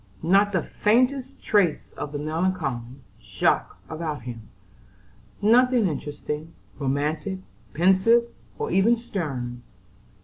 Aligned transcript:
Not 0.23 0.51
the 0.51 0.63
faintest 0.63 1.43
trace 1.43 1.91
of 1.91 2.11
the 2.11 2.17
melancholy 2.17 3.03
Jaques 3.19 3.75
about 3.87 4.23
him; 4.23 4.49
nothing 5.43 5.87
interesting, 5.87 6.55
romantic, 6.79 7.37
pensive, 7.75 8.23
or 8.57 8.71
even 8.71 8.95
stern. 8.97 9.61